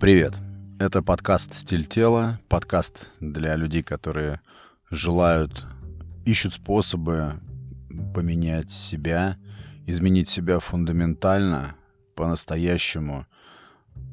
Привет! 0.00 0.34
Это 0.78 1.02
подкаст 1.02 1.54
«Стиль 1.54 1.84
тела», 1.84 2.38
подкаст 2.48 3.10
для 3.18 3.56
людей, 3.56 3.82
которые 3.82 4.40
желают, 4.92 5.66
ищут 6.24 6.52
способы 6.52 7.32
поменять 8.14 8.70
себя, 8.70 9.36
изменить 9.86 10.28
себя 10.28 10.60
фундаментально, 10.60 11.74
по-настоящему, 12.14 13.26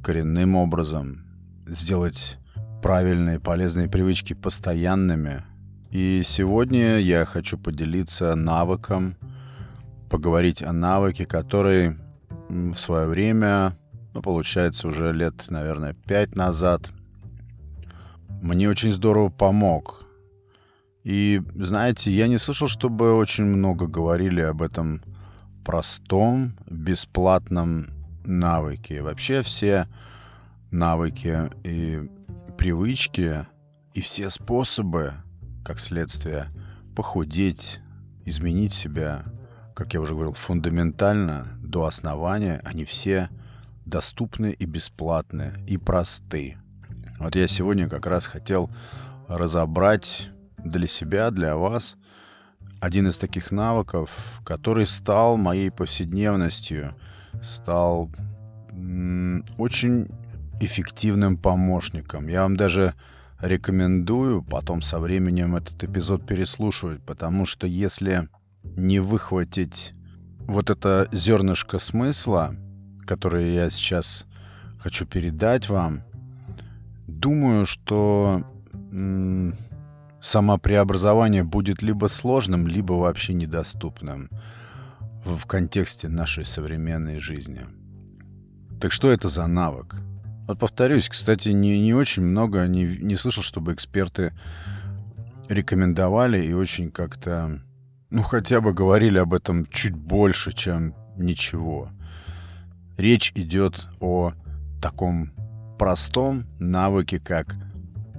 коренным 0.04 0.56
образом, 0.56 1.24
сделать 1.68 2.40
правильные 2.82 3.40
полезные 3.40 3.88
привычки 3.88 4.34
постоянными. 4.34 5.44
И 5.92 6.24
сегодня 6.26 6.98
я 6.98 7.26
хочу 7.26 7.60
поделиться 7.60 8.34
навыком, 8.34 9.18
поговорить 10.10 10.64
о 10.64 10.74
навыке, 10.74 11.28
который 11.28 11.96
в 12.50 12.74
свое 12.74 13.06
время, 13.06 13.78
ну, 14.16 14.22
получается, 14.22 14.88
уже 14.88 15.12
лет, 15.12 15.46
наверное, 15.50 15.94
пять 15.94 16.36
назад, 16.36 16.90
мне 18.42 18.70
очень 18.70 18.94
здорово 18.94 19.28
помог. 19.28 20.06
И, 21.04 21.42
знаете, 21.54 22.12
я 22.12 22.30
не 22.30 22.38
слышал, 22.38 22.70
чтобы 22.70 23.14
очень 23.14 23.44
много 23.44 23.88
говорили 23.88 24.40
об 24.40 24.62
этом 24.62 25.02
простом, 25.66 26.54
бесплатном 26.66 27.90
навыке. 28.24 29.02
Вообще 29.02 29.42
все 29.42 29.90
навыки 30.72 31.50
и 31.66 32.10
привычки 32.58 33.46
и 33.94 34.00
все 34.00 34.30
способы, 34.30 35.12
как 35.66 35.82
следствие, 35.82 36.48
похудеть, 36.96 37.82
изменить 38.24 38.74
себя, 38.74 39.26
как 39.76 39.94
я 39.94 40.00
уже 40.00 40.14
говорил, 40.14 40.32
фундаментально, 40.32 41.48
до 41.62 41.84
основания, 41.84 42.62
они 42.64 42.86
все 42.86 43.30
доступны 43.86 44.52
и 44.52 44.66
бесплатны, 44.66 45.54
и 45.68 45.78
просты. 45.78 46.58
Вот 47.20 47.36
я 47.36 47.48
сегодня 47.48 47.88
как 47.88 48.06
раз 48.06 48.26
хотел 48.28 48.70
разобрать 49.28 50.30
для 50.58 50.88
себя, 50.88 51.32
для 51.32 51.56
вас 51.56 51.98
один 52.80 53.08
из 53.08 53.18
таких 53.18 53.52
навыков, 53.52 54.42
который 54.44 54.86
стал 54.86 55.38
моей 55.38 55.72
повседневностью, 55.72 56.96
стал 57.42 58.12
очень 59.58 60.08
эффективным 60.60 61.38
помощником. 61.38 62.28
Я 62.28 62.44
вам 62.44 62.58
даже 62.58 62.94
рекомендую 63.42 64.44
потом 64.44 64.82
со 64.82 65.00
временем 65.00 65.56
этот 65.56 65.84
эпизод 65.84 66.26
переслушивать, 66.26 67.02
потому 67.02 67.46
что 67.46 67.68
если 67.68 68.30
не 68.64 69.00
выхватить 69.00 69.94
вот 70.40 70.70
это 70.70 71.08
зернышко 71.12 71.80
смысла, 71.80 72.56
которое 73.06 73.54
я 73.54 73.70
сейчас 73.70 74.26
хочу 74.80 75.06
передать 75.06 75.70
вам, 75.70 76.04
думаю, 77.08 77.66
что 77.66 78.44
м- 78.92 79.56
самопреобразование 80.22 81.44
будет 81.44 81.82
либо 81.82 82.08
сложным, 82.08 82.68
либо 82.68 82.94
вообще 82.94 83.34
недоступным 83.34 84.30
в 85.24 85.46
контексте 85.46 86.08
нашей 86.08 86.46
современной 86.46 87.20
жизни. 87.20 87.66
Так 88.80 88.92
что 88.92 89.10
это 89.12 89.28
за 89.28 89.48
навык? 89.48 89.96
Вот 90.48 90.60
повторюсь, 90.60 91.10
кстати, 91.10 91.50
не, 91.50 91.80
не 91.80 91.94
очень 91.94 92.24
много, 92.24 92.68
не, 92.68 92.86
не 92.86 93.16
слышал, 93.16 93.42
чтобы 93.42 93.74
эксперты 93.74 94.34
рекомендовали 95.50 96.44
и 96.44 96.54
очень 96.54 96.92
как-то 96.92 97.62
ну, 98.10 98.22
хотя 98.22 98.62
бы 98.62 98.74
говорили 98.74 99.18
об 99.18 99.34
этом 99.34 99.66
чуть 99.68 99.96
больше, 99.96 100.52
чем 100.52 100.96
ничего. 101.18 101.90
Речь 102.98 103.32
идет 103.36 103.88
о 104.00 104.32
таком 104.82 105.32
простом 105.78 106.46
навыке, 106.60 107.20
как 107.20 107.56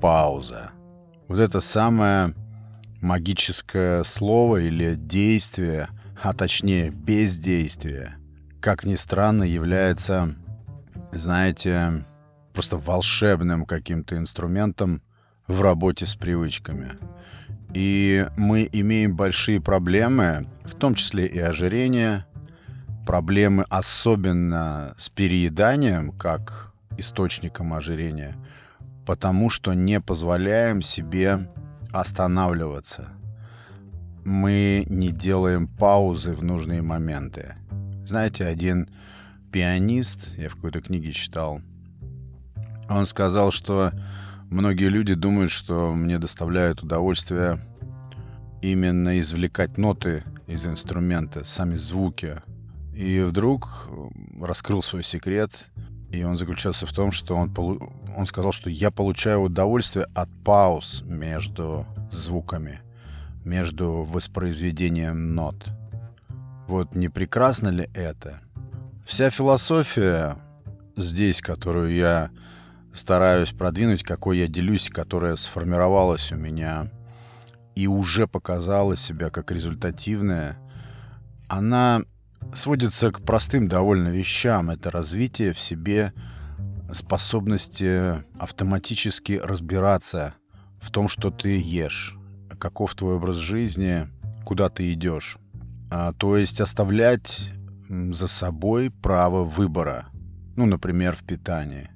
пауза. 0.01 0.71
Вот 1.29 1.39
это 1.39 1.61
самое 1.61 2.35
магическое 3.01 4.05
слово 4.05 4.59
или 4.59 4.95
действие, 4.95 5.89
а 6.23 6.33
точнее 6.33 6.91
бездействие, 6.91 8.17
как 8.61 8.85
ни 8.85 8.97
странно, 8.97 9.45
является, 9.45 10.35
знаете, 11.13 12.05
просто 12.53 12.77
волшебным 12.77 13.65
каким-то 13.65 14.17
инструментом 14.17 15.03
в 15.47 15.63
работе 15.63 16.05
с 16.05 16.17
привычками. 16.17 16.93
И 17.73 18.27
мы 18.37 18.69
имеем 18.73 19.17
большие 19.17 19.61
проблемы, 19.61 20.47
в 20.65 20.75
том 20.75 20.95
числе 20.95 21.27
и 21.27 21.39
ожирение, 21.39 22.27
проблемы 23.07 23.65
особенно 23.71 24.95
с 24.99 25.09
перееданием, 25.09 26.13
как 26.13 26.75
источником 26.99 27.73
ожирения, 27.73 28.37
потому 29.07 29.49
что 29.49 29.73
не 29.73 30.01
позволяем 30.01 30.83
себе 30.83 31.49
останавливаться. 31.93 33.09
Мы 34.25 34.85
не 34.91 35.11
делаем 35.11 35.69
паузы 35.69 36.35
в 36.35 36.43
нужные 36.43 36.83
моменты. 36.83 37.55
Знаете, 38.05 38.45
один 38.45 38.89
пианист, 39.53 40.37
я 40.37 40.51
в 40.51 40.57
какой-то 40.57 40.83
книге 40.83 41.13
читал, 41.13 41.61
он 42.89 43.07
сказал, 43.07 43.51
что 43.51 43.93
Многие 44.51 44.89
люди 44.89 45.15
думают, 45.15 45.51
что 45.51 45.93
мне 45.93 46.19
доставляет 46.21 46.83
удовольствие 46.83 47.59
именно 48.63 49.19
извлекать 49.19 49.77
ноты 49.77 50.23
из 50.47 50.65
инструмента, 50.67 51.43
сами 51.43 51.75
звуки. 51.75 52.41
И 52.97 53.21
вдруг 53.21 53.89
раскрыл 54.41 54.83
свой 54.83 55.05
секрет, 55.05 55.67
и 56.11 56.25
он 56.25 56.39
заключался 56.39 56.87
в 56.87 56.93
том, 56.95 57.13
что 57.13 57.37
он, 57.37 57.53
полу... 57.53 57.93
он 58.17 58.25
сказал, 58.25 58.53
что 58.53 58.71
я 58.71 58.91
получаю 58.91 59.43
удовольствие 59.43 60.07
от 60.15 60.31
пауз 60.43 61.03
между 61.05 61.85
звуками, 62.11 62.81
между 63.45 64.03
воспроизведением 64.03 65.35
нот. 65.35 65.67
Вот 66.69 66.95
не 66.95 67.11
прекрасно 67.11 67.69
ли 67.69 67.91
это? 67.93 68.41
Вся 69.05 69.29
философия 69.29 70.39
здесь, 70.97 71.43
которую 71.43 71.93
я 71.93 72.31
стараюсь 72.95 73.51
продвинуть, 73.51 74.05
какой 74.05 74.39
я 74.39 74.47
делюсь, 74.47 74.89
которая 74.89 75.37
сформировалась 75.37 76.33
у 76.33 76.37
меня 76.37 76.89
и 77.75 77.89
уже 77.89 78.27
показала 78.27 78.97
себя 78.97 79.29
как 79.29 79.51
результативная, 79.51 80.57
она 81.47 82.01
сводится 82.55 83.13
к 83.13 83.23
простым 83.23 83.69
довольно 83.69 84.09
вещам. 84.09 84.71
Это 84.71 84.91
развитие 84.91 85.53
в 85.53 85.59
себе 85.59 86.13
способности 86.93 88.23
автоматически 88.39 89.41
разбираться 89.43 90.35
в 90.81 90.91
том, 90.91 91.09
что 91.09 91.31
ты 91.31 91.61
ешь, 91.61 92.17
каков 92.59 92.95
твой 92.95 93.17
образ 93.17 93.37
жизни, 93.37 94.09
куда 94.45 94.69
ты 94.69 94.93
идешь. 94.93 95.39
А, 95.91 96.13
то 96.13 96.37
есть 96.37 96.61
оставлять 96.61 97.51
за 97.89 98.29
собой 98.29 98.91
право 98.91 99.45
выбора, 99.45 100.09
ну, 100.57 100.67
например, 100.67 101.15
в 101.15 101.25
питании. 101.25 101.91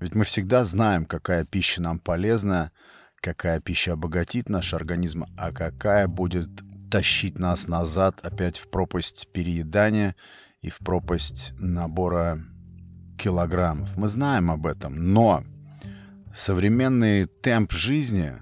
Ведь 0.00 0.14
мы 0.14 0.24
всегда 0.24 0.64
знаем, 0.64 1.04
какая 1.04 1.44
пища 1.44 1.80
нам 1.80 1.98
полезна, 1.98 2.72
какая 3.20 3.60
пища 3.60 3.92
обогатит 3.92 4.48
наш 4.48 4.74
организм, 4.74 5.26
а 5.36 5.52
какая 5.52 6.08
будет 6.08 6.50
тащить 6.92 7.38
нас 7.38 7.68
назад 7.68 8.20
опять 8.22 8.58
в 8.58 8.68
пропасть 8.68 9.26
переедания 9.32 10.14
и 10.60 10.68
в 10.68 10.78
пропасть 10.80 11.54
набора 11.58 12.44
килограммов. 13.16 13.96
Мы 13.96 14.08
знаем 14.08 14.50
об 14.50 14.66
этом, 14.66 15.14
но 15.14 15.42
современный 16.34 17.24
темп 17.24 17.72
жизни, 17.72 18.32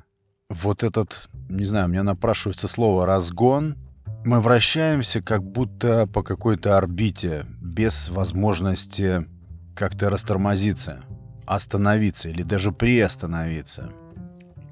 вот 0.49 0.83
этот, 0.83 1.31
не 1.49 1.65
знаю, 1.65 1.87
меня 1.87 2.03
напрашивается 2.03 2.67
слово 2.67 3.07
«разгон», 3.07 3.77
мы 4.25 4.41
вращаемся 4.41 5.23
как 5.23 5.45
будто 5.45 6.09
по 6.09 6.25
какой-то 6.25 6.77
орбите, 6.77 7.47
без 7.63 8.09
возможности 8.09 9.29
как-то 9.77 10.11
растормозиться 10.11 11.05
остановиться 11.47 12.29
или 12.29 12.45
даже 12.45 12.71
приостановиться. 12.71 13.91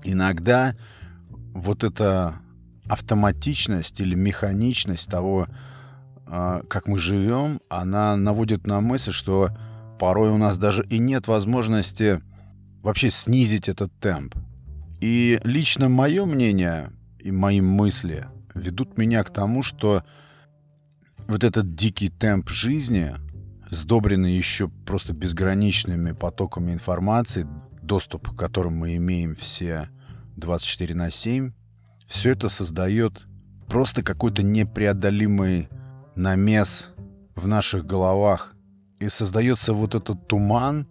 Иногда 0.05 0.77
вот 1.53 1.83
эта 1.83 2.41
автоматичность 2.89 4.01
или 4.01 4.15
механичность 4.15 5.11
того, 5.11 5.49
а, 6.27 6.63
как 6.69 6.87
мы 6.87 6.99
живем, 6.99 7.61
она 7.69 8.17
наводит 8.17 8.67
на 8.67 8.81
мысль, 8.81 9.13
что 9.13 9.51
порой 9.99 10.31
у 10.31 10.39
нас 10.39 10.59
даже 10.59 10.85
и 10.87 10.99
нет 10.99 11.29
возможности 11.29 12.23
вообще 12.83 13.11
снизить 13.11 13.69
этот 13.69 13.93
темп. 14.01 14.35
И 15.01 15.41
лично 15.45 15.89
мое 15.89 16.25
мнение 16.25 16.91
и 17.19 17.31
мои 17.31 17.61
мысли 17.61 18.27
ведут 18.55 18.99
меня 18.99 19.23
к 19.25 19.33
тому, 19.33 19.63
что 19.63 20.05
вот 21.27 21.45
этот 21.45 21.75
дикий 21.75 22.09
темп 22.09 22.49
жизни— 22.49 23.15
сдобрены 23.71 24.27
еще 24.27 24.69
просто 24.69 25.13
безграничными 25.13 26.13
потоками 26.13 26.73
информации, 26.73 27.47
доступ 27.83 28.31
к 28.31 28.39
которым 28.39 28.77
мы 28.77 28.97
имеем 28.97 29.35
все 29.35 29.89
24 30.37 30.95
на 30.95 31.11
7, 31.11 31.53
все 32.09 32.31
это 32.31 32.49
создает 32.49 33.27
просто 33.69 34.03
какой-то 34.03 34.43
непреодолимый 34.43 35.69
намес 36.17 36.91
в 37.37 37.47
наших 37.47 37.87
головах. 37.87 38.55
И 38.99 39.09
создается 39.09 39.75
вот 39.75 39.95
этот 39.95 40.27
туман, 40.27 40.89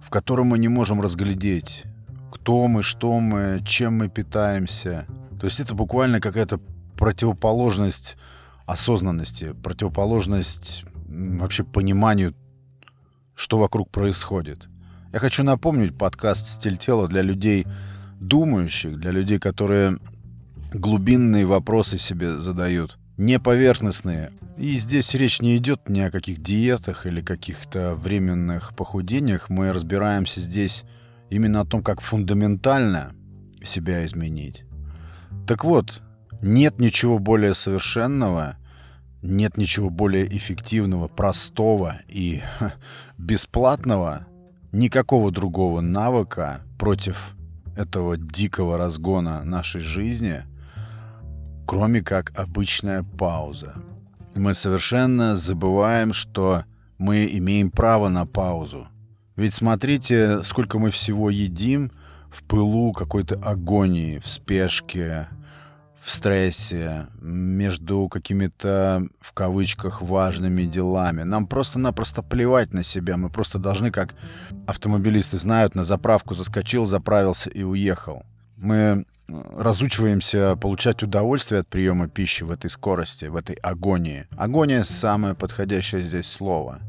в 0.00 0.10
котором 0.10 0.48
мы 0.48 0.58
не 0.58 0.68
можем 0.68 1.00
разглядеть, 1.00 1.84
кто 2.30 2.68
мы, 2.68 2.82
что 2.82 3.18
мы, 3.18 3.60
чем 3.66 3.98
мы 3.98 4.08
питаемся. 4.08 5.06
То 5.40 5.46
есть 5.46 5.58
это 5.58 5.74
буквально 5.74 6.20
какая-то 6.20 6.60
противоположность 6.96 8.16
осознанности, 8.66 9.54
противоположность 9.64 10.84
вообще 11.08 11.64
пониманию, 11.64 12.34
что 13.34 13.58
вокруг 13.58 13.90
происходит. 13.90 14.68
Я 15.12 15.18
хочу 15.18 15.42
напомнить 15.42 15.96
подкаст 15.96 16.46
«Стиль 16.46 16.76
тела» 16.76 17.08
для 17.08 17.22
людей 17.22 17.66
думающих, 18.20 19.00
для 19.00 19.10
людей, 19.10 19.38
которые 19.38 19.98
глубинные 20.72 21.46
вопросы 21.46 21.98
себе 21.98 22.38
задают, 22.38 22.98
не 23.16 23.38
поверхностные. 23.38 24.30
И 24.56 24.76
здесь 24.76 25.14
речь 25.14 25.40
не 25.40 25.56
идет 25.56 25.88
ни 25.88 26.00
о 26.00 26.10
каких 26.10 26.42
диетах 26.42 27.06
или 27.06 27.20
каких-то 27.20 27.94
временных 27.94 28.74
похудениях. 28.74 29.50
Мы 29.50 29.72
разбираемся 29.72 30.40
здесь 30.40 30.84
именно 31.30 31.60
о 31.60 31.64
том, 31.64 31.82
как 31.82 32.00
фундаментально 32.00 33.14
себя 33.62 34.04
изменить. 34.04 34.64
Так 35.46 35.64
вот, 35.64 36.02
нет 36.42 36.78
ничего 36.78 37.18
более 37.18 37.54
совершенного, 37.54 38.56
нет 39.22 39.56
ничего 39.56 39.90
более 39.90 40.26
эффективного, 40.36 41.08
простого 41.08 42.00
и 42.08 42.42
ха, 42.58 42.74
бесплатного, 43.16 44.26
никакого 44.72 45.30
другого 45.30 45.80
навыка 45.80 46.60
против 46.78 47.34
этого 47.76 48.16
дикого 48.16 48.76
разгона 48.76 49.44
нашей 49.44 49.80
жизни, 49.80 50.42
кроме 51.68 52.00
как 52.00 52.32
обычная 52.34 53.02
пауза. 53.02 53.74
Мы 54.34 54.54
совершенно 54.54 55.36
забываем, 55.36 56.14
что 56.14 56.64
мы 56.96 57.28
имеем 57.30 57.70
право 57.70 58.08
на 58.08 58.24
паузу. 58.24 58.88
Ведь 59.36 59.52
смотрите, 59.52 60.42
сколько 60.44 60.78
мы 60.78 60.88
всего 60.88 61.28
едим 61.28 61.92
в 62.30 62.42
пылу 62.44 62.94
какой-то 62.94 63.34
агонии, 63.34 64.18
в 64.18 64.26
спешке, 64.26 65.28
в 66.00 66.10
стрессе, 66.10 67.08
между 67.20 68.08
какими-то, 68.08 69.06
в 69.20 69.34
кавычках, 69.34 70.00
важными 70.00 70.62
делами. 70.62 71.22
Нам 71.22 71.46
просто-напросто 71.46 72.22
плевать 72.22 72.72
на 72.72 72.82
себя. 72.82 73.18
Мы 73.18 73.28
просто 73.28 73.58
должны, 73.58 73.90
как 73.90 74.14
автомобилисты 74.66 75.36
знают, 75.36 75.74
на 75.74 75.84
заправку 75.84 76.34
заскочил, 76.34 76.86
заправился 76.86 77.50
и 77.50 77.62
уехал. 77.62 78.22
Мы 78.56 79.04
разучиваемся 79.28 80.56
получать 80.56 81.02
удовольствие 81.02 81.60
от 81.60 81.68
приема 81.68 82.08
пищи 82.08 82.44
в 82.44 82.50
этой 82.50 82.70
скорости, 82.70 83.26
в 83.26 83.36
этой 83.36 83.56
агонии. 83.56 84.26
Агония— 84.36 84.82
самое 84.84 85.34
подходящее 85.34 86.02
здесь 86.02 86.26
слово. 86.26 86.80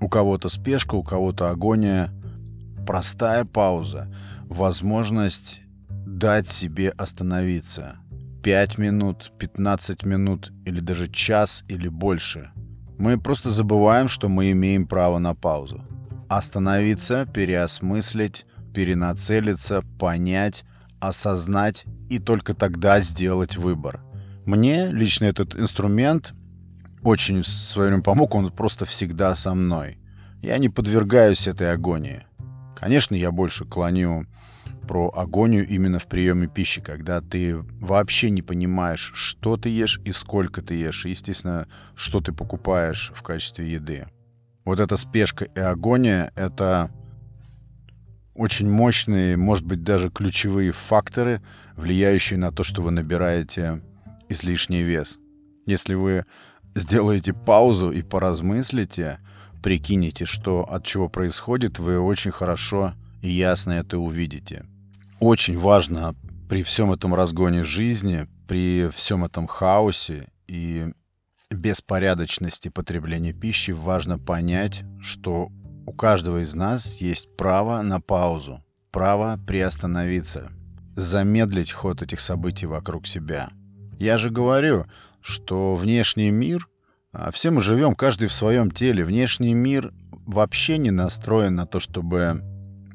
У 0.00 0.08
кого-то 0.08 0.48
спешка, 0.48 0.94
у 0.94 1.02
кого-то 1.02 1.50
агония. 1.50 2.12
Простая 2.86 3.44
пауза. 3.44 4.12
Возможность 4.44 5.60
дать 5.88 6.48
себе 6.48 6.90
остановиться— 6.90 7.96
5 8.42 8.78
минут, 8.78 9.32
15 9.38 10.04
минут 10.04 10.52
или 10.64 10.80
даже 10.80 11.08
час 11.08 11.64
или 11.68 11.88
больше. 11.88 12.50
Мы 12.98 13.18
просто 13.18 13.50
забываем, 13.50 14.08
что 14.08 14.28
мы 14.28 14.50
имеем 14.52 14.86
право 14.86 15.18
на 15.18 15.34
паузу. 15.34 15.84
Остановиться, 16.28 17.26
переосмыслить, 17.26 18.46
перенацелиться, 18.74 19.82
понять, 19.98 20.64
осознать 21.00 21.84
и 22.08 22.18
только 22.18 22.54
тогда 22.54 23.00
сделать 23.00 23.56
выбор. 23.56 24.00
Мне 24.44 24.90
лично 24.90 25.26
этот 25.26 25.54
инструмент 25.54 26.34
очень 27.02 27.42
в 27.42 27.46
свое 27.46 27.88
время 27.88 28.02
помог, 28.02 28.34
он 28.34 28.50
просто 28.50 28.84
всегда 28.84 29.34
со 29.34 29.54
мной. 29.54 29.98
Я 30.42 30.58
не 30.58 30.68
подвергаюсь 30.68 31.46
этой 31.46 31.72
агонии. 31.72 32.24
Конечно, 32.76 33.14
я 33.14 33.30
больше 33.30 33.64
клоню 33.64 34.26
про 34.86 35.10
агонию 35.14 35.66
именно 35.66 35.98
в 35.98 36.06
приеме 36.06 36.46
пищи, 36.46 36.80
когда 36.80 37.20
ты 37.20 37.56
вообще 37.56 38.30
не 38.30 38.42
понимаешь, 38.42 39.12
что 39.14 39.56
ты 39.56 39.68
ешь 39.68 40.00
и 40.04 40.12
сколько 40.12 40.62
ты 40.62 40.74
ешь, 40.74 41.04
и, 41.06 41.10
естественно, 41.10 41.68
что 41.94 42.20
ты 42.20 42.32
покупаешь 42.32 43.12
в 43.14 43.22
качестве 43.22 43.70
еды. 43.70 44.08
Вот 44.64 44.80
эта 44.80 44.96
спешка 44.96 45.44
и 45.44 45.60
агония— 45.60 46.32
это 46.34 46.90
очень 48.34 48.70
мощные, 48.70 49.36
может 49.36 49.64
быть, 49.64 49.82
даже 49.82 50.10
ключевые 50.10 50.72
факторы, 50.72 51.42
влияющие 51.76 52.38
на 52.38 52.52
то, 52.52 52.64
что 52.64 52.82
вы 52.82 52.90
набираете 52.90 53.82
излишний 54.28 54.82
вес. 54.82 55.18
Если 55.66 55.94
вы 55.94 56.24
сделаете 56.74 57.32
паузу 57.32 57.90
и 57.90 58.02
поразмыслите, 58.02 59.18
прикинете, 59.62 60.24
что 60.24 60.62
от 60.62 60.84
чего 60.84 61.08
происходит, 61.08 61.78
вы 61.78 61.98
очень 61.98 62.30
хорошо 62.30 62.94
и 63.22 63.30
ясно 63.30 63.72
это 63.72 63.98
увидите 63.98 64.64
очень 65.20 65.58
важно 65.58 66.16
при 66.48 66.62
всем 66.64 66.90
этом 66.90 67.14
разгоне 67.14 67.62
жизни, 67.62 68.26
при 68.48 68.88
всем 68.88 69.24
этом 69.24 69.46
хаосе 69.46 70.28
и 70.48 70.92
беспорядочности 71.50 72.68
потребления 72.68 73.32
пищи 73.32 73.70
важно 73.70 74.18
понять, 74.18 74.82
что 75.00 75.50
у 75.90 75.92
каждого 75.92 76.38
из 76.38 76.54
нас 76.54 76.98
есть 77.00 77.36
право 77.36 77.82
на 77.82 78.00
паузу, 78.00 78.62
право 78.92 79.40
приостановиться, 79.44 80.52
замедлить 80.94 81.72
ход 81.72 82.00
этих 82.00 82.20
событий 82.20 82.66
вокруг 82.66 83.08
себя. 83.08 83.50
Я 83.98 84.16
же 84.16 84.30
говорю, 84.30 84.86
что 85.20 85.74
внешний 85.74 86.30
мир, 86.30 86.68
а 87.10 87.32
все 87.32 87.50
мы 87.50 87.60
живем 87.60 87.96
каждый 87.96 88.28
в 88.28 88.32
своем 88.32 88.70
теле, 88.70 89.04
внешний 89.04 89.52
мир 89.52 89.92
вообще 90.26 90.78
не 90.78 90.92
настроен 90.92 91.56
на 91.56 91.66
то, 91.66 91.80
чтобы 91.80 92.40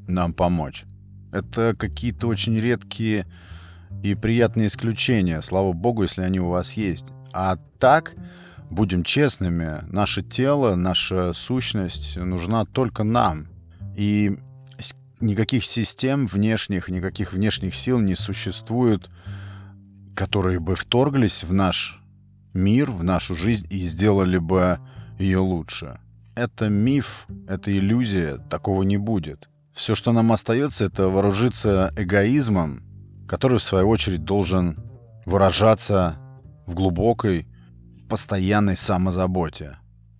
нам 0.07 0.33
помочь. 0.33 0.85
Это 1.33 1.75
какие-то 1.77 2.27
очень 2.27 2.57
редкие 2.57 3.27
и 4.03 4.15
приятные 4.15 4.67
исключения. 4.67 5.41
Слава 5.41 5.73
богу, 5.73 6.03
если 6.03 6.21
они 6.21 6.39
у 6.39 6.47
вас 6.47 6.73
есть. 6.73 7.07
А 7.33 7.57
так, 7.77 8.13
будем 8.69 9.03
честными, 9.03 9.83
наше 9.91 10.21
тело, 10.23 10.75
наша 10.75 11.33
сущность 11.33 12.17
нужна 12.17 12.65
только 12.65 13.03
нам. 13.03 13.47
И 13.95 14.37
никаких 15.19 15.65
систем 15.65 16.27
внешних, 16.27 16.89
никаких 16.89 17.33
внешних 17.33 17.75
сил 17.75 17.99
не 17.99 18.15
существует, 18.15 19.09
которые 20.15 20.59
бы 20.59 20.75
вторглись 20.75 21.43
в 21.43 21.53
наш 21.53 22.01
мир, 22.53 22.91
в 22.91 23.03
нашу 23.03 23.35
жизнь 23.35 23.67
и 23.69 23.79
сделали 23.83 24.37
бы 24.37 24.79
ее 25.19 25.39
лучше. 25.39 25.99
Это 26.35 26.69
миф, 26.69 27.27
это 27.47 27.71
иллюзия, 27.71 28.37
такого 28.49 28.83
не 28.83 28.97
будет. 28.97 29.49
Все, 29.73 29.95
что 29.95 30.11
нам 30.11 30.31
остается, 30.31 30.85
это 30.85 31.09
вооружиться 31.09 31.93
эгоизмом, 31.97 32.83
который, 33.27 33.59
в 33.59 33.63
свою 33.63 33.89
очередь, 33.89 34.23
должен 34.23 34.77
выражаться 35.25 36.17
в 36.65 36.75
глубокой, 36.75 37.47
постоянной 38.09 38.77
самозаботе. 38.77 39.77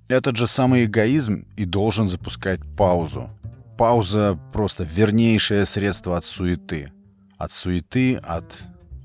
Этот 0.08 0.36
же 0.36 0.48
самый 0.48 0.86
эгоизм 0.86 1.46
и 1.58 1.66
должен 1.66 2.08
запускать 2.08 2.60
паузу. 2.78 3.30
Пауза— 3.78 4.40
просто 4.54 4.84
вернейшее 4.84 5.66
средство 5.66 6.18
от 6.18 6.26
суеты. 6.26 6.92
От 7.38 7.52
суеты, 7.52 8.16
от, 8.18 8.46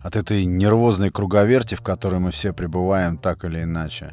от 0.02 0.16
этой 0.16 0.44
нервозной 0.44 1.10
круговерти, 1.10 1.74
в 1.74 1.82
которой 1.82 2.20
мы 2.20 2.30
все 2.30 2.52
пребываем 2.52 3.18
так 3.18 3.44
или 3.44 3.62
иначе. 3.62 4.12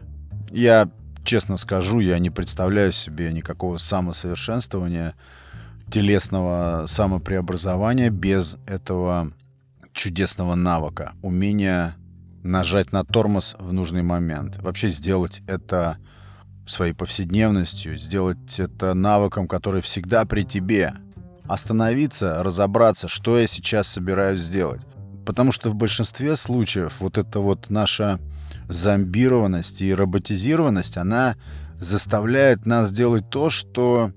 Я 0.49 0.89
честно 1.23 1.57
скажу, 1.57 1.99
я 1.99 2.19
не 2.19 2.29
представляю 2.29 2.91
себе 2.91 3.31
никакого 3.33 3.77
самосовершенствования— 3.77 5.13
телесного 5.89 6.85
самопреобразования 6.87 8.09
без 8.09 8.57
этого 8.65 9.31
чудесного 9.93 10.55
навыка, 10.55 11.13
умения 11.21 11.95
нажать 12.43 12.91
на 12.91 13.03
тормоз 13.03 13.55
в 13.59 13.73
нужный 13.73 14.03
момент. 14.03 14.57
Вообще 14.57 14.89
сделать 14.89 15.41
это 15.47 15.97
своей 16.65 16.93
повседневностью, 16.93 17.97
сделать 17.97 18.59
это 18.59 18.93
навыком, 18.93 19.47
который 19.47 19.81
всегда 19.81 20.25
при 20.25 20.43
тебе. 20.43 20.93
Остановиться, 21.45 22.43
разобраться, 22.43 23.07
что 23.07 23.39
я 23.39 23.47
сейчас 23.47 23.87
собираюсь 23.87 24.41
сделать. 24.41 24.81
Потому 25.25 25.51
что 25.51 25.69
в 25.69 25.75
большинстве 25.75 26.35
случаев 26.35 26.99
вот 26.99 27.17
эта 27.17 27.39
вот 27.39 27.69
наша 27.69 28.19
зомбированность 28.69 29.81
и 29.81 29.93
роботизированность, 29.93 30.97
она 30.97 31.35
заставляет 31.79 32.65
нас 32.65 32.91
делать 32.91 33.29
то, 33.29 33.49
что 33.49 34.11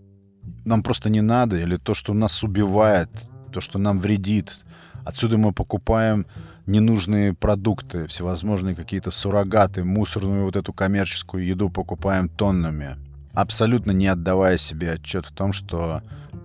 нам 0.65 0.83
просто 0.83 1.11
не 1.11 1.21
надо, 1.21 1.57
или 1.57 1.77
то, 1.77 1.95
что 1.95 2.15
нас 2.15 2.43
убивает, 2.43 3.11
то, 3.53 3.61
что 3.61 3.79
нам 3.79 4.01
вредит. 4.01 4.65
Отсюда 5.05 5.39
мы 5.39 5.53
покупаем 5.53 6.27
ненужные 6.71 7.35
продукты, 7.35 8.07
всевозможные 8.07 8.75
какие-то 8.75 9.11
суррогаты, 9.11 9.85
мусорную 9.85 10.45
вот 10.45 10.57
эту 10.57 10.73
коммерческую 10.73 11.45
еду 11.45 11.69
покупаем 11.69 12.29
тоннами, 12.29 12.97
абсолютно 13.35 13.91
не 13.91 14.07
отдавая 14.07 14.57
себе 14.57 14.93
отчет 14.93 15.27
в 15.27 15.33
том, 15.33 15.53
что 15.53 16.03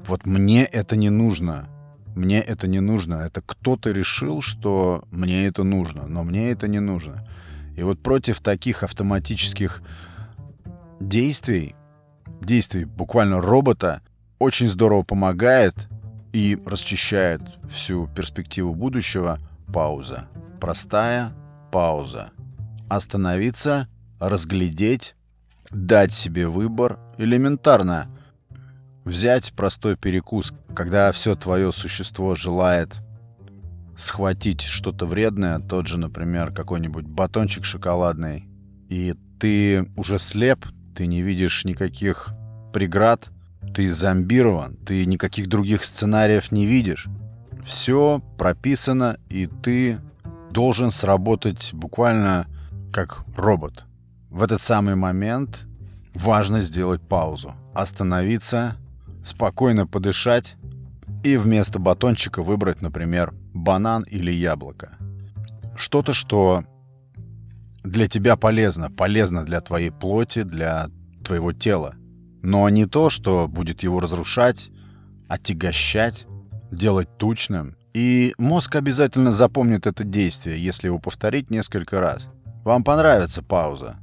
вот 0.07 0.25
мне 0.25 0.65
это 0.65 0.95
не 0.95 1.09
нужно, 1.09 1.69
мне 2.15 2.39
это 2.39 2.67
не 2.67 2.79
нужно. 2.79 3.15
Это 3.15 3.41
кто-то 3.41 3.91
решил, 3.91 4.41
что 4.41 5.03
мне 5.11 5.45
это 5.47 5.63
нужно, 5.63 6.07
но 6.07 6.23
мне 6.23 6.49
это 6.49 6.67
не 6.67 6.79
нужно. 6.79 7.27
И 7.75 7.83
вот 7.83 8.01
против 8.01 8.39
таких 8.39 8.83
автоматических 8.83 9.81
действий 10.99 11.75
действий 12.41 12.85
буквально 12.85 13.41
робота 13.41 14.01
очень 14.39 14.69
здорово 14.69 15.03
помогает 15.03 15.89
и 16.31 16.57
расчищает 16.65 17.41
всю 17.69 18.07
перспективу 18.07 18.73
будущего 18.73 19.39
пауза. 19.73 20.27
Простая 20.59 21.33
пауза. 21.71 22.31
Остановиться, 22.89 23.87
разглядеть, 24.19 25.15
дать 25.71 26.13
себе 26.13 26.47
выбор 26.47 26.99
элементарно. 27.17 28.07
Взять 29.03 29.53
простой 29.53 29.95
перекус, 29.95 30.53
когда 30.75 31.11
все 31.11 31.35
твое 31.35 31.71
существо 31.71 32.35
желает 32.35 33.01
схватить 33.97 34.61
что-то 34.61 35.05
вредное, 35.05 35.59
тот 35.59 35.87
же, 35.87 35.99
например, 35.99 36.51
какой-нибудь 36.51 37.05
батончик 37.05 37.63
шоколадный, 37.63 38.49
и 38.89 39.13
ты 39.39 39.89
уже 39.95 40.19
слеп, 40.19 40.65
ты 40.95 41.07
не 41.07 41.21
видишь 41.21 41.65
никаких 41.65 42.29
преград, 42.73 43.29
ты 43.73 43.91
зомбирован, 43.91 44.77
ты 44.77 45.05
никаких 45.05 45.47
других 45.47 45.85
сценариев 45.85 46.51
не 46.51 46.65
видишь. 46.65 47.07
Все 47.65 48.21
прописано, 48.37 49.17
и 49.27 49.47
ты 49.47 49.99
должен 50.51 50.91
сработать 50.91 51.71
буквально 51.73 52.45
как 52.93 53.25
робот. 53.35 53.85
В 54.29 54.43
этот 54.43 54.61
самый 54.61 54.95
момент 54.95 55.65
важно 56.13 56.61
сделать 56.61 57.01
паузу, 57.01 57.55
остановиться, 57.73 58.77
спокойно 59.23 59.87
подышать 59.87 60.57
и 61.23 61.37
вместо 61.37 61.79
батончика 61.79 62.43
выбрать, 62.43 62.81
например, 62.81 63.33
банан 63.53 64.03
или 64.03 64.31
яблоко. 64.31 64.91
Что-то, 65.75 66.13
что 66.13 66.63
для 67.83 68.07
тебя 68.07 68.35
полезно, 68.35 68.91
полезно 68.91 69.43
для 69.43 69.59
твоей 69.61 69.89
плоти, 69.89 70.43
для 70.43 70.89
твоего 71.23 71.51
тела. 71.51 71.95
Но 72.43 72.69
не 72.69 72.85
то, 72.85 73.09
что 73.09 73.47
будет 73.47 73.81
его 73.81 73.99
разрушать, 73.99 74.69
отягощать, 75.27 76.27
делать 76.75 77.17
тучным. 77.17 77.75
И 77.93 78.33
мозг 78.37 78.75
обязательно 78.75 79.31
запомнит 79.31 79.87
это 79.87 80.03
действие, 80.03 80.63
если 80.63 80.87
его 80.87 80.99
повторить 80.99 81.49
несколько 81.49 81.99
раз. 81.99 82.29
Вам 82.63 82.83
понравится 82.83 83.41
пауза. 83.41 83.95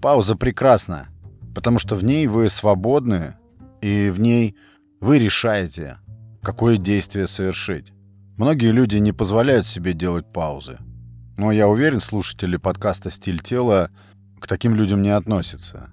Пауза 0.00 0.36
прекрасна, 0.36 1.08
потому 1.54 1.78
что 1.78 1.96
в 1.96 2.04
ней 2.04 2.26
вы 2.26 2.48
свободны, 2.48 3.34
и 3.80 4.10
в 4.10 4.20
ней 4.20 4.56
вы 5.00 5.18
решаете, 5.18 5.98
какое 6.42 6.76
действие 6.76 7.26
совершить. 7.26 7.92
Многие 8.36 8.72
люди 8.72 8.96
не 8.96 9.12
позволяют 9.12 9.66
себе 9.66 9.92
делать 9.92 10.32
паузы. 10.32 10.78
Но 11.36 11.52
я 11.52 11.68
уверен, 11.68 12.00
слушатели 12.00 12.56
подкаста 12.56 13.10
«Стиль 13.10 13.40
тела» 13.40 13.90
к 14.40 14.46
таким 14.46 14.74
людям 14.74 15.02
не 15.02 15.10
относятся. 15.10 15.90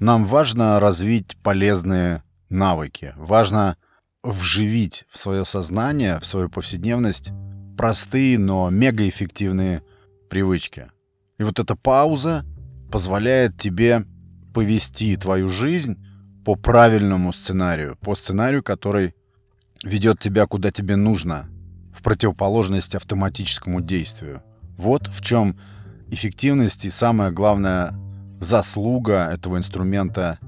Нам 0.00 0.24
важно 0.24 0.78
развить 0.80 1.36
полезные 1.42 2.22
навыки. 2.48 3.14
Важно 3.16 3.76
вживить 4.22 5.04
в 5.08 5.18
свое 5.18 5.44
сознание, 5.44 6.18
в 6.20 6.26
свою 6.26 6.48
повседневность 6.48 7.30
простые, 7.76 8.38
но 8.38 8.68
мегаэффективные 8.70 9.82
привычки. 10.28 10.88
И 11.38 11.44
вот 11.44 11.58
эта 11.58 11.76
пауза 11.76 12.44
позволяет 12.90 13.56
тебе 13.56 14.04
повести 14.52 15.16
твою 15.16 15.48
жизнь 15.48 15.96
по 16.44 16.56
правильному 16.56 17.32
сценарию, 17.32 17.96
по 18.00 18.14
сценарию, 18.14 18.62
который 18.62 19.14
ведет 19.84 20.18
тебя 20.18 20.46
куда 20.46 20.70
тебе 20.70 20.96
нужно, 20.96 21.48
в 21.94 22.02
противоположность 22.02 22.94
автоматическому 22.94 23.80
действию. 23.80 24.42
Вот 24.76 25.08
в 25.08 25.22
чем 25.24 25.58
эффективность 26.10 26.84
и 26.84 26.90
самое 26.90 27.30
главное 27.30 27.94
заслуга 28.40 29.30
этого 29.30 29.58
инструмента 29.58 30.38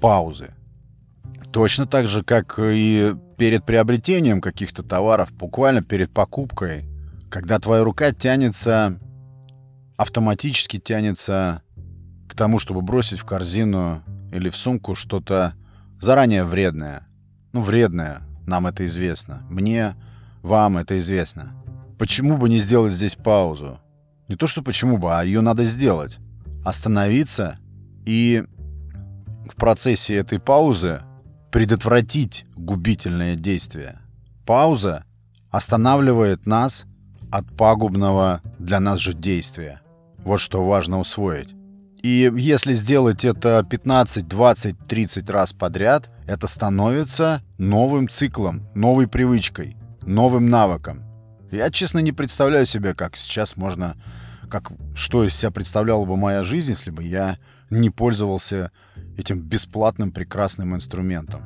паузы. 0.00 0.54
Точно 1.52 1.86
так 1.86 2.06
же, 2.06 2.22
как 2.22 2.58
и 2.60 3.14
перед 3.36 3.64
приобретением 3.64 4.40
каких-то 4.40 4.82
товаров, 4.82 5.32
буквально 5.32 5.82
перед 5.82 6.12
покупкой, 6.12 6.88
когда 7.28 7.58
твоя 7.58 7.82
рука 7.82 8.12
тянется, 8.12 8.98
автоматически 9.96 10.78
тянется 10.78 11.62
к 12.28 12.34
тому, 12.36 12.58
чтобы 12.58 12.82
бросить 12.82 13.18
в 13.18 13.24
корзину 13.24 14.02
или 14.32 14.48
в 14.48 14.56
сумку 14.56 14.94
что-то 14.94 15.54
заранее 16.00 16.44
вредное. 16.44 17.08
Ну, 17.52 17.60
вредное, 17.60 18.22
нам 18.46 18.66
это 18.68 18.86
известно. 18.86 19.42
Мне, 19.50 19.96
вам 20.42 20.78
это 20.78 20.98
известно. 20.98 21.52
Почему 21.98 22.36
бы 22.36 22.48
не 22.48 22.58
сделать 22.58 22.92
здесь 22.92 23.16
паузу? 23.16 23.80
Не 24.28 24.36
то, 24.36 24.46
что 24.46 24.62
почему 24.62 24.98
бы, 24.98 25.18
а 25.18 25.24
ее 25.24 25.40
надо 25.40 25.64
сделать 25.64 26.18
остановиться 26.64 27.58
и 28.06 28.44
в 29.50 29.56
процессе 29.56 30.14
этой 30.14 30.38
паузы 30.38 31.02
предотвратить 31.50 32.44
губительное 32.56 33.36
действие. 33.36 33.98
Пауза 34.46 35.04
останавливает 35.50 36.46
нас 36.46 36.86
от 37.30 37.46
пагубного 37.56 38.40
для 38.58 38.80
нас 38.80 38.98
же 38.98 39.14
действия. 39.14 39.80
Вот 40.18 40.40
что 40.40 40.64
важно 40.64 41.00
усвоить. 41.00 41.54
И 42.02 42.32
если 42.34 42.72
сделать 42.72 43.24
это 43.24 43.64
15, 43.68 44.26
20, 44.26 44.86
30 44.88 45.30
раз 45.30 45.52
подряд, 45.52 46.10
это 46.26 46.46
становится 46.46 47.42
новым 47.58 48.08
циклом, 48.08 48.66
новой 48.74 49.06
привычкой, 49.06 49.76
новым 50.02 50.48
навыком. 50.48 51.02
Я, 51.50 51.70
честно, 51.70 51.98
не 51.98 52.12
представляю 52.12 52.64
себе, 52.64 52.94
как 52.94 53.16
сейчас 53.16 53.56
можно 53.56 53.96
как, 54.48 54.72
что 54.94 55.24
из 55.24 55.34
себя 55.36 55.50
представляла 55.50 56.04
бы 56.04 56.16
моя 56.16 56.42
жизнь, 56.42 56.70
если 56.70 56.90
бы 56.90 57.02
я 57.02 57.38
не 57.70 57.90
пользовался 57.90 58.72
этим 59.20 59.40
бесплатным 59.40 60.12
прекрасным 60.12 60.74
инструментом. 60.74 61.42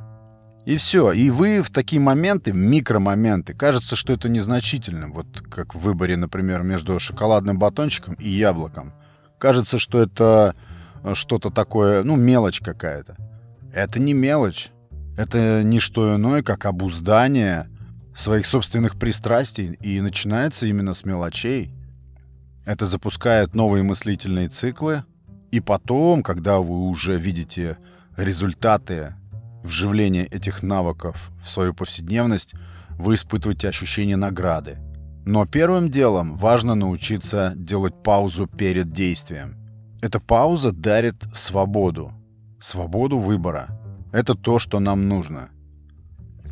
И 0.65 0.77
все. 0.77 1.11
И 1.11 1.29
вы 1.29 1.61
в 1.61 1.69
такие 1.69 2.01
моменты, 2.01 2.51
микромоменты, 2.51 3.53
кажется, 3.53 3.95
что 3.95 4.13
это 4.13 4.29
незначительно. 4.29 5.09
Вот 5.09 5.41
как 5.41 5.75
в 5.75 5.79
выборе, 5.79 6.17
например, 6.17 6.63
между 6.63 6.99
шоколадным 6.99 7.59
батончиком 7.59 8.15
и 8.15 8.29
яблоком. 8.29 8.93
Кажется, 9.37 9.77
что 9.77 10.01
это 10.01 10.55
э, 11.03 11.13
что-то 11.13 11.51
такое, 11.51 12.03
ну, 12.03 12.15
мелочь 12.15 12.61
какая-то. 12.61 13.15
Это 13.73 13.99
не 13.99 14.13
мелочь. 14.13 14.71
Это 15.17 15.61
не 15.63 15.79
что 15.79 16.15
иное, 16.15 16.41
как 16.41 16.65
обуздание 16.65 17.69
своих 18.15 18.47
собственных 18.47 18.97
пристрастий. 18.97 19.73
И 19.81 20.01
начинается 20.01 20.65
именно 20.65 20.95
с 20.95 21.05
мелочей. 21.05 21.71
Это 22.65 22.87
запускает 22.87 23.53
новые 23.53 23.83
мыслительные 23.83 24.49
циклы. 24.49 25.03
И 25.55 25.61
потом, 25.61 26.21
когда 26.21 26.59
вы 26.59 26.89
уже 26.89 27.17
видите 27.17 27.77
результаты 28.17 29.15
вживления 29.63 30.25
этих 30.25 30.63
навыков 30.63 31.31
в 31.41 31.49
свою 31.49 31.73
повседневность, 31.73 32.55
вы 32.89 33.15
испытываете 33.15 33.69
ощущение 33.69 34.17
награды. 34.17 34.79
Но 35.25 35.45
первым 35.45 35.89
делом 35.89 36.35
важно 36.35 36.75
научиться 36.75 37.53
делать 37.55 38.03
паузу 38.03 38.47
перед 38.47 38.91
действием. 38.91 39.55
Эта 40.01 40.19
пауза 40.19 40.73
дарит 40.73 41.23
свободу. 41.33 42.11
Свободу 42.59 43.17
выбора. 43.17 43.79
Это 44.11 44.35
то, 44.35 44.59
что 44.59 44.81
нам 44.81 45.07
нужно. 45.07 45.51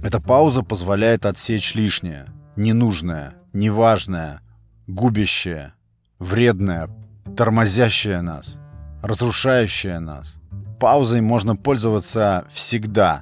Эта 0.02 0.22
пауза 0.22 0.64
позволяет 0.64 1.26
отсечь 1.26 1.76
лишнее, 1.76 2.28
ненужное, 2.56 3.34
неважное, 3.52 4.40
губящее, 4.88 5.74
вредная, 6.20 6.90
тормозящая 7.36 8.22
нас, 8.22 8.58
разрушающая 9.04 10.00
нас. 10.00 10.34
Паузой 10.80 11.22
можно 11.22 11.56
пользоваться 11.56 12.46
всегда. 12.50 13.22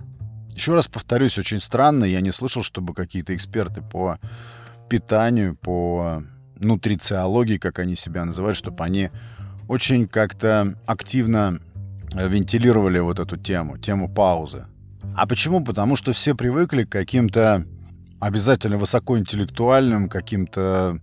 Еще 0.53 0.73
раз 0.75 0.87
повторюсь, 0.87 1.37
очень 1.39 1.59
странно, 1.59 2.05
я 2.05 2.21
не 2.21 2.31
слышал, 2.31 2.61
чтобы 2.61 2.93
какие-то 2.93 3.35
эксперты 3.35 3.81
по 3.81 4.19
питанию, 4.89 5.55
по 5.55 6.23
нутрициологии, 6.55 7.57
как 7.57 7.79
они 7.79 7.95
себя 7.95 8.25
называют, 8.25 8.57
чтобы 8.57 8.83
они 8.83 9.09
очень 9.67 10.07
как-то 10.07 10.75
активно 10.85 11.59
вентилировали 12.13 12.99
вот 12.99 13.19
эту 13.19 13.37
тему, 13.37 13.77
тему 13.77 14.07
паузы. 14.07 14.65
А 15.15 15.25
почему? 15.25 15.63
Потому 15.63 15.95
что 15.95 16.13
все 16.13 16.35
привыкли 16.35 16.83
к 16.83 16.89
каким-то 16.89 17.65
обязательно 18.19 18.77
высокоинтеллектуальным, 18.77 20.09
каким-то 20.09 20.99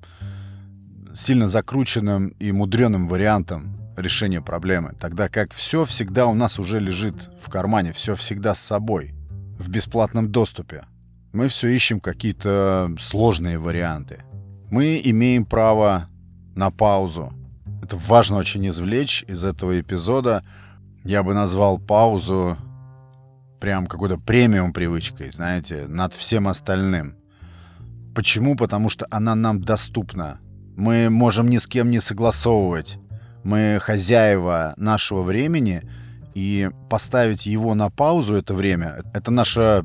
сильно 1.14 1.48
закрученным 1.48 2.28
и 2.28 2.52
мудреным 2.52 3.08
вариантом 3.08 3.77
решения 3.98 4.40
проблемы, 4.40 4.94
тогда 4.98 5.28
как 5.28 5.52
все 5.52 5.84
всегда 5.84 6.26
у 6.26 6.34
нас 6.34 6.58
уже 6.58 6.80
лежит 6.80 7.30
в 7.40 7.50
кармане, 7.50 7.92
все 7.92 8.14
всегда 8.14 8.54
с 8.54 8.60
собой, 8.60 9.14
в 9.58 9.68
бесплатном 9.68 10.30
доступе. 10.30 10.84
Мы 11.32 11.48
все 11.48 11.68
ищем 11.68 12.00
какие-то 12.00 12.94
сложные 12.98 13.58
варианты. 13.58 14.22
Мы 14.70 15.00
имеем 15.04 15.44
право 15.44 16.08
на 16.54 16.70
паузу. 16.70 17.32
Это 17.82 17.96
важно 17.96 18.36
очень 18.36 18.66
извлечь 18.68 19.24
из 19.28 19.44
этого 19.44 19.80
эпизода. 19.80 20.44
Я 21.04 21.22
бы 21.22 21.34
назвал 21.34 21.78
паузу 21.78 22.56
прям 23.60 23.86
какой-то 23.86 24.18
премиум 24.18 24.72
привычкой, 24.72 25.30
знаете, 25.30 25.86
над 25.86 26.14
всем 26.14 26.48
остальным. 26.48 27.16
Почему? 28.14 28.56
Потому 28.56 28.88
что 28.88 29.06
она 29.10 29.34
нам 29.34 29.62
доступна. 29.62 30.40
Мы 30.76 31.10
можем 31.10 31.48
ни 31.48 31.58
с 31.58 31.66
кем 31.66 31.90
не 31.90 32.00
согласовывать. 32.00 32.98
Мы 33.44 33.78
хозяева 33.80 34.74
нашего 34.76 35.22
времени, 35.22 35.82
и 36.34 36.70
поставить 36.88 37.46
его 37.46 37.74
на 37.74 37.90
паузу 37.90 38.34
это 38.34 38.54
время— 38.54 39.02
это 39.12 39.30
наша 39.30 39.84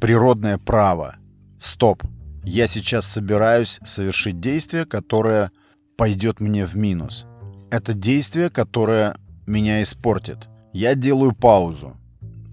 природное 0.00 0.58
право. 0.58 1.16
Стоп. 1.60 2.02
Я 2.42 2.66
сейчас 2.66 3.06
собираюсь 3.06 3.78
совершить 3.84 4.40
действие, 4.40 4.86
которое 4.86 5.50
пойдет 5.96 6.40
мне 6.40 6.66
в 6.66 6.76
минус. 6.76 7.26
Это 7.70 7.94
действие, 7.94 8.50
которое 8.50 9.16
меня 9.46 9.82
испортит. 9.82 10.48
Я 10.72 10.94
делаю 10.94 11.32
паузу. 11.32 11.96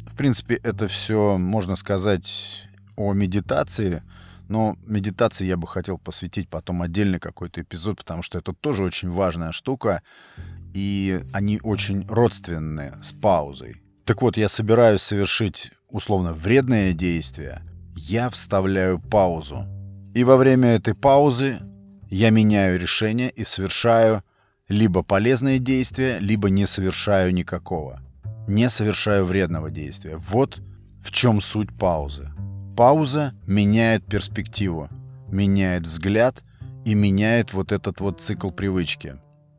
В 0.06 0.16
принципе, 0.16 0.56
это 0.56 0.88
все, 0.88 1.38
можно 1.38 1.76
сказать, 1.76 2.68
о 2.96 3.14
медитации. 3.14 4.04
Но 4.52 4.76
медитации 4.86 5.46
я 5.46 5.56
бы 5.56 5.66
хотел 5.66 5.98
посвятить 5.98 6.50
потом 6.50 6.82
отдельный 6.82 7.20
какой-то 7.20 7.62
эпизод, 7.62 8.00
потому 8.00 8.22
что 8.22 8.38
это 8.38 8.52
тоже 8.52 8.84
очень 8.84 9.10
важная 9.10 9.54
штука. 9.54 10.02
И 10.74 11.22
они 11.32 11.62
очень 11.64 12.06
родственны 12.06 12.96
с 13.02 13.14
паузой. 13.14 13.82
Так 14.04 14.22
вот, 14.22 14.36
я 14.36 14.50
собираюсь 14.50 15.02
совершить 15.02 15.72
условно 15.88 16.34
вредное 16.34 16.92
действие. 16.92 17.62
Я 17.96 18.30
вставляю 18.30 19.00
паузу. 19.00 19.66
И 20.14 20.26
во 20.26 20.36
время 20.36 20.76
этой 20.76 20.96
паузы 20.96 21.62
я 22.10 22.30
меняю 22.30 22.78
решение 22.78 23.30
и 23.30 23.46
совершаю 23.46 24.22
либо 24.68 25.02
полезное 25.02 25.60
действие, 25.60 26.20
либо 26.20 26.50
не 26.50 26.68
совершаю 26.68 27.34
никакого. 27.34 28.02
Не 28.50 28.70
совершаю 28.70 29.24
вредного 29.24 29.70
действия. 29.70 30.18
Вот 30.18 30.62
в 31.02 31.12
чем 31.12 31.40
суть 31.40 31.70
паузы. 31.72 32.34
Пауза 32.82 33.36
меняет 33.46 34.04
перспективу, 34.08 34.90
меняет 35.30 35.84
взгляд 35.84 36.44
и 36.84 36.96
меняет 36.96 37.54
вот 37.54 37.72
этот 37.72 38.00
вот 38.00 38.22
цикл 38.22 38.50
привычки. 38.50 39.18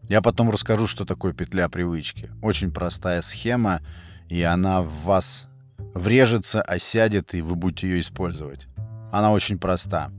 Я 0.09 0.21
потом 0.23 0.51
расскажу, 0.51 0.89
что 0.89 1.05
такое 1.05 1.33
петля 1.33 1.69
привычки. 1.69 2.31
Очень 2.43 2.73
простая 2.73 3.23
схема, 3.23 3.81
и 4.29 4.43
она 4.43 4.83
в 4.83 5.05
вас 5.05 5.47
врежется, 5.95 6.63
осядет, 6.63 7.33
и 7.37 7.43
вы 7.43 7.55
будете 7.55 7.89
ее 7.89 8.01
использовать. 8.01 8.67
Она 9.13 9.31
очень 9.31 9.57
проста. 9.57 10.11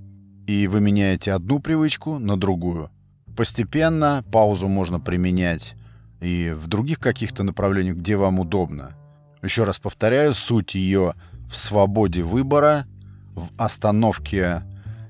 И 0.47 0.67
вы 0.67 0.79
меняете 0.79 1.33
одну 1.33 1.59
привычку 1.59 2.19
на 2.19 2.39
другую. 2.39 2.89
Постепенно 3.35 4.23
паузу 4.31 4.69
можно 4.69 5.01
применять 5.01 5.75
и 6.21 6.53
в 6.55 6.67
других 6.67 6.99
каких-то 6.99 7.43
направлениях, 7.43 7.97
где 7.97 8.15
вам 8.15 8.39
удобно. 8.39 8.95
Еще 9.41 9.65
раз 9.65 9.77
повторяю, 9.77 10.33
суть 10.33 10.73
ее 10.73 11.15
в 11.49 11.57
свободе 11.57 12.23
выбора, 12.23 12.87
в 13.35 13.49
остановке 13.57 14.63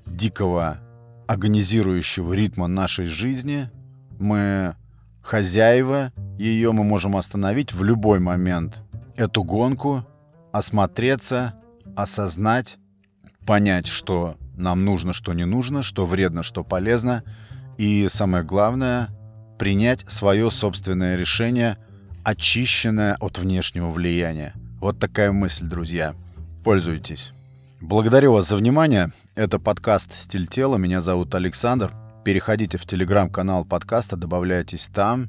дикого 0.05 0.79
агонизирующего 1.27 2.33
ритма 2.33 2.67
нашей 2.67 3.05
жизни. 3.05 3.69
Мы 4.19 4.75
хозяева 5.21 6.11
ее, 6.37 6.71
мы 6.71 6.83
можем 6.83 7.15
остановить 7.15 7.73
в 7.73 7.83
любой 7.83 8.19
момент 8.19 8.81
эту 9.15 9.43
гонку, 9.43 10.05
осмотреться, 10.51 11.53
осознать, 11.95 12.77
понять, 13.45 13.87
что 13.87 14.35
нам 14.55 14.85
нужно, 14.85 15.13
что 15.13 15.33
не 15.33 15.45
нужно, 15.45 15.83
что 15.83 16.05
вредно, 16.05 16.43
что 16.43 16.63
полезно– 16.63 17.23
и 17.77 18.07
самое 18.09 18.43
главное, 18.43 19.09
принять 19.57 20.05
свое 20.09 20.51
собственное 20.51 21.15
решение, 21.15 21.77
очищенное 22.23 23.15
от 23.19 23.39
внешнего 23.39 23.89
влияния. 23.89 24.53
Вот 24.79 24.99
такая 24.99 25.31
мысль, 25.31 25.65
друзья. 25.65 26.15
Пользуйтесь. 26.63 27.33
Благодарю 27.83 28.31
вас 28.31 28.47
за 28.47 28.55
внимание. 28.55 29.11
Это 29.35 29.59
подкаст 29.59 30.13
«Стиль 30.13 30.47
тела». 30.47 30.77
Меня 30.77 31.01
зовут 31.01 31.35
Александр. 31.35 31.91
Переходите 32.23 32.77
в 32.77 32.85
телеграм-канал 32.85 33.65
подкаста, 33.65 34.15
добавляйтесь 34.15 34.87
там. 34.87 35.27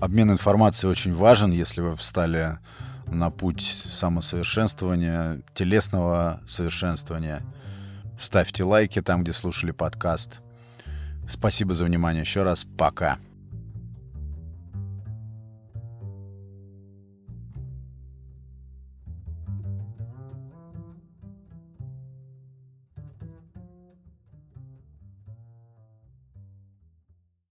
Обмен 0.00 0.30
информацией 0.30 0.90
очень 0.90 1.12
важен, 1.12 1.50
если 1.50 1.82
вы 1.82 1.94
встали 1.94 2.58
на 3.06 3.28
путь 3.28 3.60
самосовершенствования, 3.92 5.42
телесного 5.52 6.40
совершенствования. 6.46 7.42
Ставьте 8.18 8.64
лайки 8.64 9.02
там, 9.02 9.22
где 9.22 9.34
слушали 9.34 9.70
подкаст. 9.70 10.40
Спасибо 11.28 11.74
за 11.74 11.84
внимание 11.84 12.22
еще 12.22 12.44
раз. 12.44 12.64
Пока. 12.78 13.18